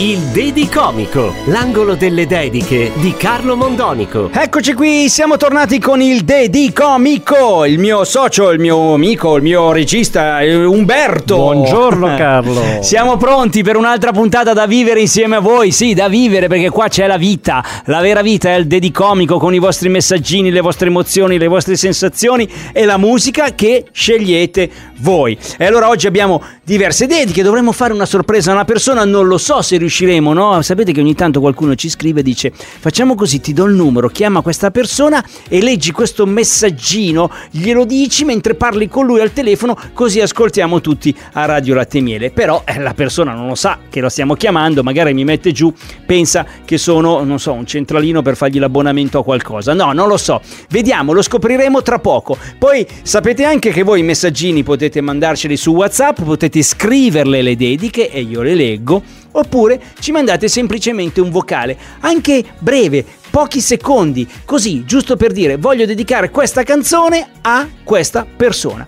[0.00, 4.30] Il Dedi Comico, l'angolo delle dediche di Carlo Mondonico.
[4.30, 9.42] Eccoci qui, siamo tornati con il Dedi Comico, il mio socio, il mio amico, il
[9.42, 11.36] mio regista eh, Umberto.
[11.36, 12.82] Buongiorno, Carlo.
[12.82, 16.88] Siamo pronti per un'altra puntata da vivere insieme a voi, sì, da vivere perché qua
[16.88, 20.60] c'è la vita, la vera vita è il Dedi Comico con i vostri messaggini, le
[20.60, 25.36] vostre emozioni, le vostre sensazioni e la musica che scegliete voi.
[25.56, 29.38] E allora oggi abbiamo diverse dediche, dovremmo fare una sorpresa a una persona, non lo
[29.38, 30.60] so se riusciremo, no?
[30.60, 34.08] Sapete che ogni tanto qualcuno ci scrive e dice facciamo così, ti do il numero,
[34.08, 39.78] chiama questa persona e leggi questo messaggino, glielo dici mentre parli con lui al telefono,
[39.94, 42.30] così ascoltiamo tutti a Radio Latte Miele.
[42.32, 45.72] Però eh, la persona non lo sa che lo stiamo chiamando, magari mi mette giù,
[46.04, 49.72] pensa che sono, non so, un centralino per fargli l'abbonamento a qualcosa.
[49.72, 50.42] No, non lo so.
[50.68, 52.36] Vediamo, lo scopriremo tra poco.
[52.58, 58.10] Poi sapete anche che voi i messaggini potete mandarceli su WhatsApp, potete scriverle le dediche
[58.10, 64.84] e io le leggo oppure ci mandate semplicemente un vocale, anche breve, pochi secondi, così,
[64.84, 68.86] giusto per dire voglio dedicare questa canzone a questa persona.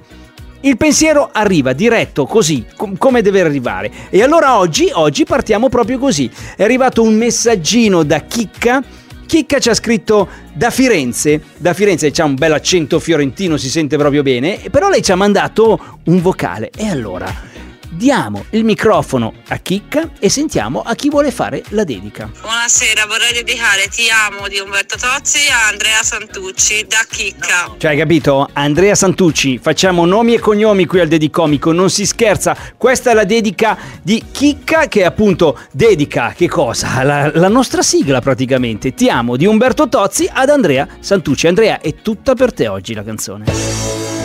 [0.62, 3.90] Il pensiero arriva diretto così, com- come deve arrivare.
[4.10, 6.30] E allora oggi, oggi partiamo proprio così.
[6.54, 8.82] È arrivato un messaggino da Chicca.
[9.24, 13.96] Chicca ci ha scritto da Firenze, da Firenze c'ha un bel accento fiorentino, si sente
[13.96, 16.70] proprio bene, però lei ci ha mandato un vocale.
[16.76, 17.49] E allora
[17.90, 22.30] diamo il microfono a Chicca e sentiamo a chi vuole fare la dedica.
[22.40, 27.74] Buonasera, vorrei dedicare Ti amo di Umberto Tozzi a Andrea Santucci da Chicca.
[27.76, 28.48] Cioè, hai capito?
[28.52, 32.56] Andrea Santucci, facciamo nomi e cognomi qui al Dedicomico, non si scherza.
[32.76, 37.02] Questa è la dedica di Chicca che appunto dedica che cosa?
[37.02, 38.94] La, la nostra sigla praticamente.
[38.94, 41.46] Ti amo di Umberto Tozzi ad Andrea Santucci.
[41.46, 44.19] Andrea, è tutta per te oggi la canzone.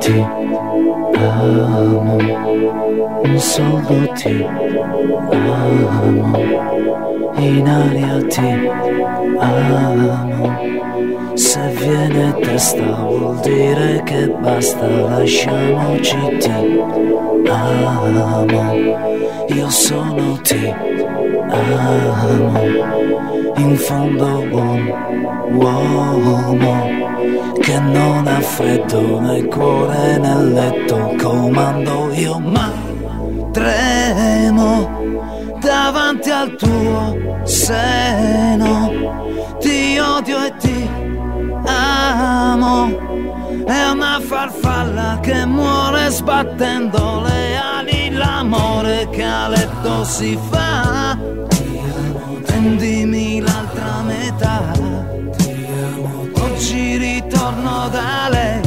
[0.00, 0.16] Ti
[1.18, 2.16] amo,
[3.36, 4.46] solo ti
[5.32, 6.38] amo,
[7.36, 8.70] in aria ti
[9.38, 10.56] amo.
[11.34, 16.80] Se viene testa vuol dire che basta, lasciamoci ti
[17.50, 18.72] amo.
[19.48, 20.74] Io sono ti
[21.50, 22.60] amo,
[23.56, 25.06] in fondo buon
[25.52, 26.95] uomo
[27.66, 32.70] che non ha freddo nel cuore nel letto comando io ma
[33.50, 34.88] tremo
[35.58, 39.58] davanti al tuo seno.
[39.58, 40.88] Ti odio e ti
[41.64, 42.86] amo
[43.66, 48.10] è una farfalla che muore sbattendo le ali.
[48.12, 51.18] L'amore che a letto si fa.
[52.44, 54.85] Prendimi l'altra metà
[57.46, 58.60] oggi ritorno da lei.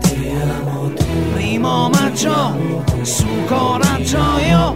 [0.00, 1.32] Ti amo tu.
[1.34, 2.54] Primo maggio,
[3.02, 4.74] su coraggio io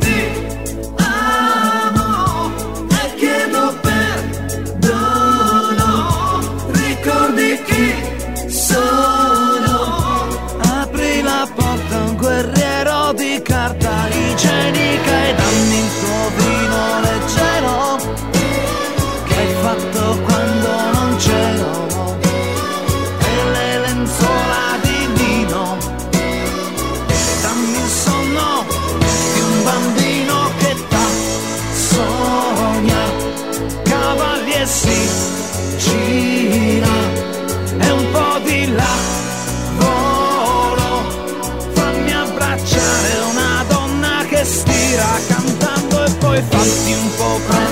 [46.44, 47.63] cantando e poi fatti un po'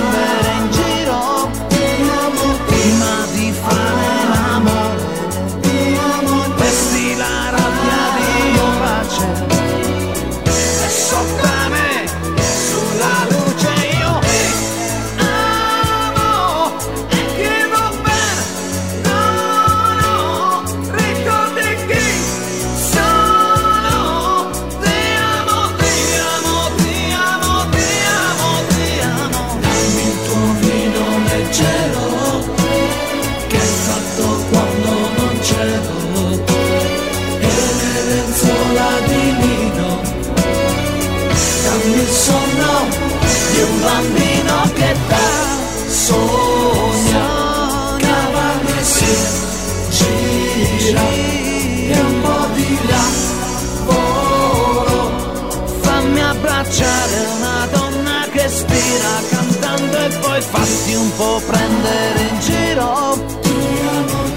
[60.50, 63.16] fatti un po' prendere in giro.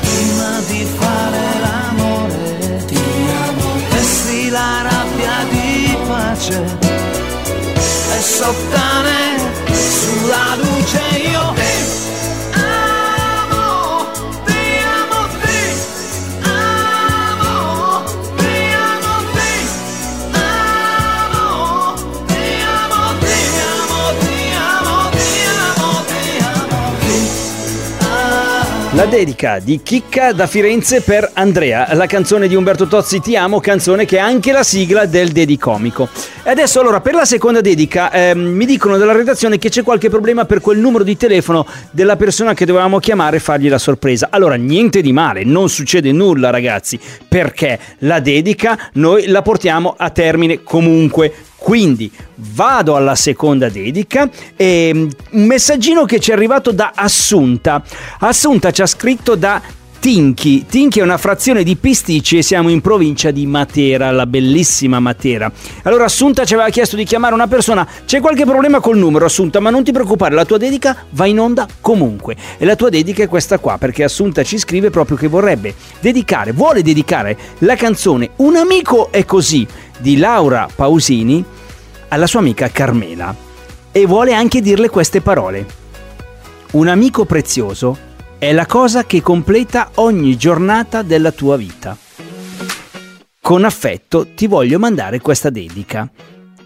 [0.01, 2.85] Prima di fare l'amore
[3.89, 6.77] vesti la rabbia di pace
[8.15, 9.39] e sottane
[9.71, 11.01] sulla luce.
[11.31, 11.53] Io
[29.05, 33.59] La dedica di Chicca da Firenze per Andrea, la canzone di Umberto Tozzi Ti amo,
[33.59, 36.09] canzone che è anche la sigla del Dedicomico.
[36.43, 40.09] E adesso allora per la seconda dedica ehm, mi dicono dalla redazione che c'è qualche
[40.09, 44.29] problema per quel numero di telefono della persona che dovevamo chiamare e fargli la sorpresa.
[44.31, 46.99] Allora niente di male, non succede nulla ragazzi,
[47.29, 51.31] perché la dedica noi la portiamo a termine comunque.
[51.65, 52.12] Quindi
[52.53, 57.81] vado alla seconda dedica e mm, un messaggino che ci è arrivato da Assunta.
[58.19, 59.59] Assunta ci ha scritto da
[59.97, 60.67] Tinchi.
[60.69, 65.51] Tinchi è una frazione di Pisticci e siamo in provincia di Matera, la bellissima Matera.
[65.81, 67.88] Allora Assunta ci aveva chiesto di chiamare una persona.
[68.06, 71.39] C'è qualche problema col numero Assunta, ma non ti preoccupare, la tua dedica va in
[71.39, 72.35] onda comunque.
[72.59, 76.51] E la tua dedica è questa qua, perché Assunta ci scrive proprio che vorrebbe dedicare,
[76.51, 79.65] vuole dedicare la canzone Un amico è così
[79.97, 81.54] di Laura Pausini
[82.09, 83.35] alla sua amica Carmela
[83.91, 85.65] e vuole anche dirle queste parole.
[86.71, 87.97] Un amico prezioso
[88.37, 91.97] è la cosa che completa ogni giornata della tua vita.
[93.39, 96.09] Con affetto ti voglio mandare questa dedica.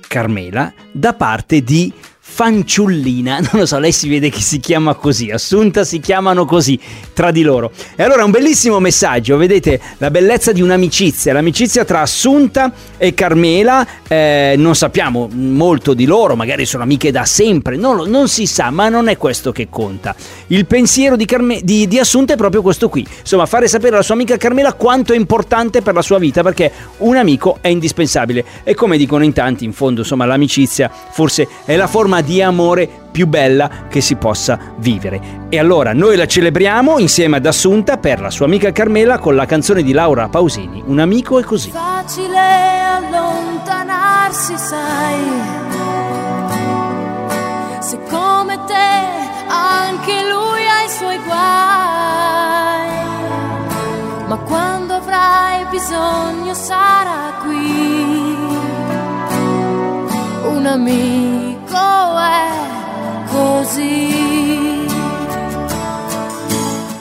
[0.08, 1.94] Carmela, da parte di
[2.32, 6.80] Fanciullina, non lo so, lei si vede che si chiama così, Assunta si chiamano così
[7.12, 7.72] tra di loro.
[7.96, 13.86] E allora un bellissimo messaggio, vedete la bellezza di un'amicizia, l'amicizia tra Assunta e Carmela,
[14.08, 18.70] eh, non sappiamo molto di loro, magari sono amiche da sempre, non, non si sa,
[18.70, 20.16] ma non è questo che conta.
[20.48, 24.04] Il pensiero di, Carme- di- di Assunta è proprio questo qui, insomma fare sapere alla
[24.04, 28.46] sua amica Carmela quanto è importante per la sua vita, perché un amico è indispensabile
[28.64, 32.90] e come dicono in tanti, in fondo insomma l'amicizia forse è la forma di amore
[33.12, 35.48] più bella che si possa vivere.
[35.50, 39.46] E allora noi la celebriamo insieme ad Assunta per la sua amica Carmela con la
[39.46, 41.72] canzone di Laura Pausini, Un amico è così.
[41.72, 45.58] Facile allontanarsi, sai.
[47.80, 48.98] Se come te
[49.48, 52.90] anche lui ha i suoi guai.
[54.28, 58.38] Ma quando avrai bisogno sarà qui.
[60.52, 61.49] Un amico
[63.70, 64.88] così.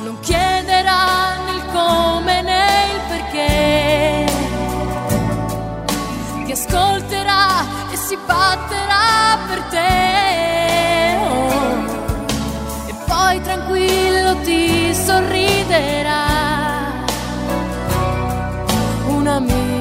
[0.05, 4.27] Non chiederà né il come né il perché
[6.45, 11.17] ti ascolterà e si batterà per te.
[11.31, 11.87] Oh.
[12.87, 16.27] E poi tranquillo ti sorriderà.
[19.07, 19.78] Un amico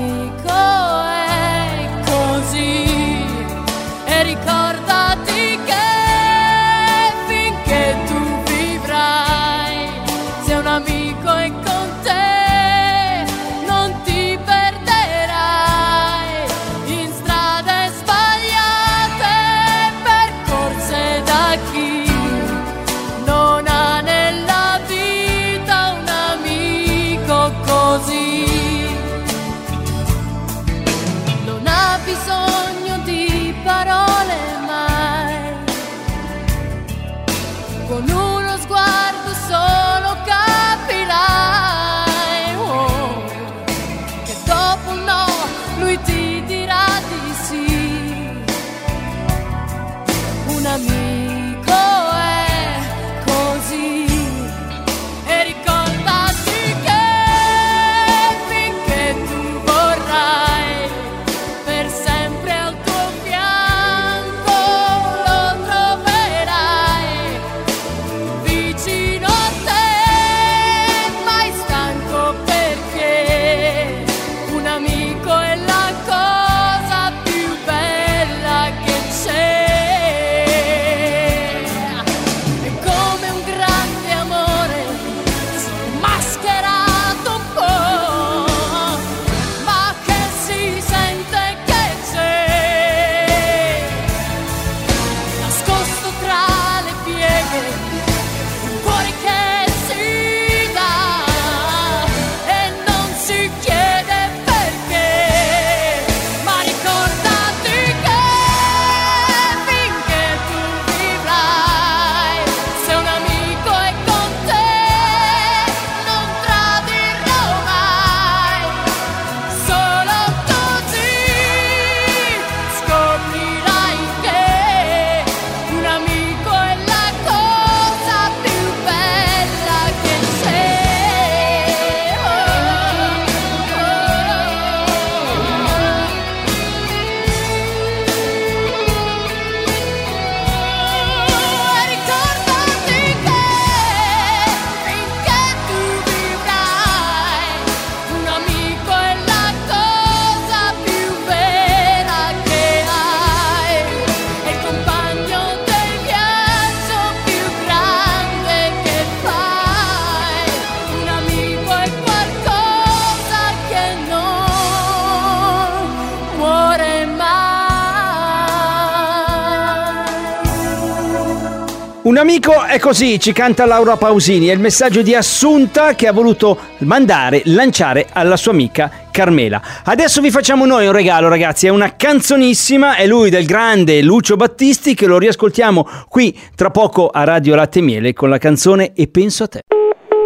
[172.17, 176.11] Un amico è così, ci canta Laura Pausini, è il messaggio di Assunta che ha
[176.11, 179.61] voluto mandare, lanciare alla sua amica Carmela.
[179.83, 184.35] Adesso vi facciamo noi un regalo ragazzi, è una canzonissima, è lui del grande Lucio
[184.35, 189.07] Battisti che lo riascoltiamo qui tra poco a Radio Latte Miele con la canzone E
[189.09, 189.59] penso a te.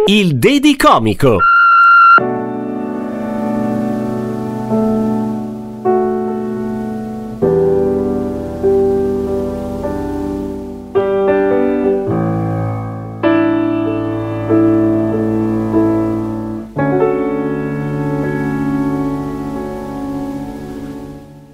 [0.06, 1.40] Il Dedi Comico.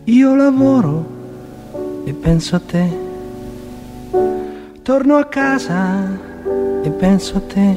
[0.09, 1.05] Io lavoro
[2.07, 2.89] e penso a te.
[4.81, 6.09] Torno a casa
[6.83, 7.77] e penso a te.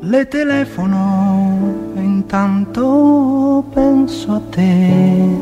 [0.00, 5.38] Le telefono e intanto penso a te.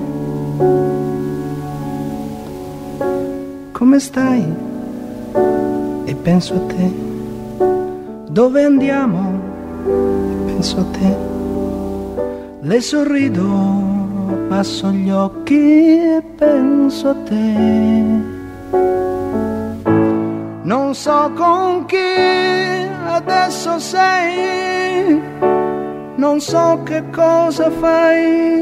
[3.73, 4.45] Come stai?
[6.05, 6.93] E penso a te.
[8.29, 9.41] Dove andiamo?
[9.87, 11.17] E penso a te.
[12.61, 13.96] Le sorrido
[14.49, 18.35] passo gli occhi e penso a te.
[20.63, 25.21] Non so con chi adesso sei,
[26.17, 28.61] non so che cosa fai,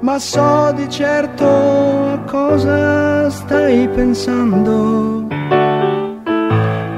[0.00, 5.26] ma so di certo a cosa stai pensando.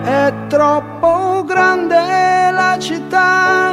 [0.02, 3.69] È troppo grande la città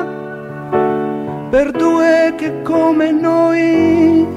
[1.57, 4.27] per due che come noi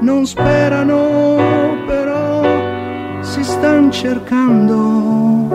[0.00, 5.48] non sperano, però si stanno cercando,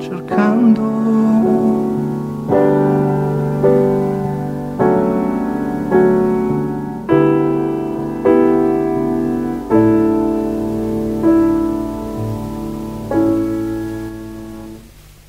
[0.00, 0.90] cercando.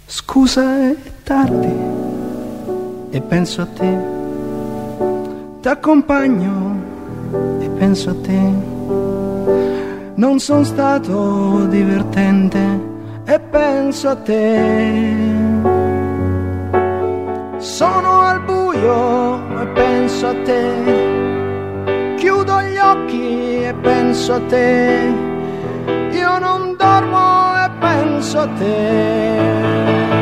[0.06, 2.03] Scusa, è tardi
[3.14, 3.98] e penso a te.
[5.62, 6.82] T'accompagno
[7.60, 8.42] e penso a te.
[10.16, 12.60] Non sono stato divertente
[13.26, 15.12] e penso a te.
[17.58, 22.16] Sono al buio e penso a te.
[22.18, 25.14] Chiudo gli occhi e penso a te.
[26.12, 30.13] Io non dormo e penso a te.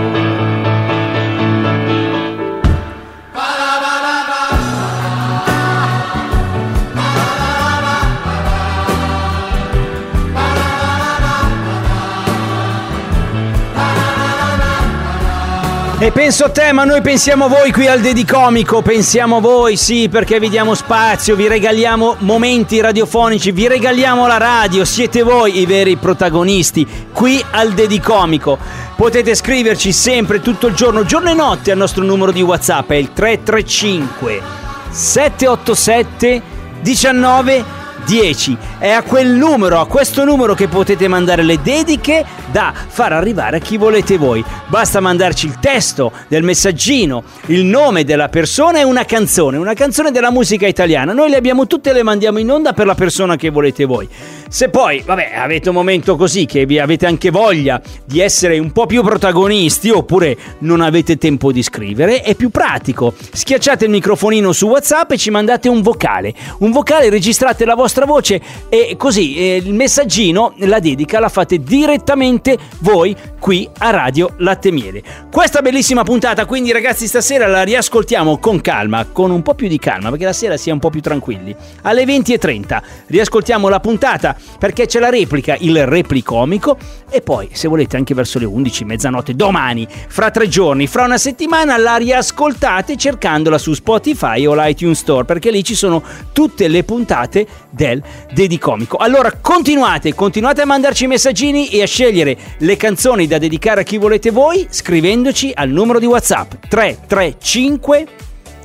[16.04, 19.78] E penso a te, ma noi pensiamo a voi qui al Dedicomico, pensiamo a voi,
[19.78, 25.60] sì, perché vi diamo spazio, vi regaliamo momenti radiofonici, vi regaliamo la radio, siete voi
[25.60, 28.58] i veri protagonisti qui al Dedicomico.
[28.96, 32.96] Potete scriverci sempre, tutto il giorno, giorno e notte al nostro numero di WhatsApp, è
[32.96, 34.42] il 335
[34.90, 36.42] 787
[36.82, 38.58] 19 10.
[38.80, 43.58] È a quel numero, a questo numero che potete mandare le dediche da far arrivare
[43.58, 44.44] a chi volete voi.
[44.68, 50.12] Basta mandarci il testo del messaggino, il nome della persona e una canzone, una canzone
[50.12, 51.14] della musica italiana.
[51.14, 54.08] Noi le abbiamo tutte e le mandiamo in onda per la persona che volete voi.
[54.50, 58.72] Se poi, vabbè, avete un momento così che vi avete anche voglia di essere un
[58.74, 63.14] po' più protagonisti oppure non avete tempo di scrivere, è più pratico.
[63.32, 66.34] Schiacciate il microfonino su WhatsApp e ci mandate un vocale.
[66.60, 68.42] Un vocale, registrate la vostra voce.
[68.70, 74.70] E così eh, il messaggino, la dedica la fate direttamente voi qui a Radio Latte
[74.70, 75.02] Miele.
[75.32, 79.80] Questa bellissima puntata, quindi ragazzi, stasera la riascoltiamo con calma, con un po' più di
[79.80, 81.56] calma, perché la sera si è un po' più tranquilli.
[81.82, 86.78] Alle 20.30 riascoltiamo la puntata perché c'è la replica, il replicomico
[87.10, 91.18] e poi se volete anche verso le 11, mezzanotte, domani, fra tre giorni, fra una
[91.18, 96.84] settimana la riascoltate cercandola su Spotify o l'iTunes Store perché lì ci sono tutte le
[96.84, 98.98] puntate del Dedicomico.
[98.98, 103.98] Allora continuate, continuate a mandarci messaggini e a scegliere le canzoni da dedicare a chi
[103.98, 108.06] volete voi scrivendoci al numero di WhatsApp 335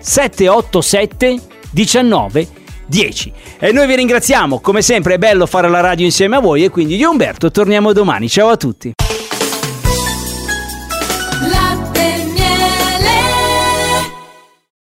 [0.00, 2.48] 787 19
[2.88, 3.32] 10.
[3.60, 6.70] E noi vi ringraziamo, come sempre è bello fare la radio insieme a voi e
[6.70, 8.28] quindi io Umberto torniamo domani.
[8.28, 9.05] Ciao a tutti.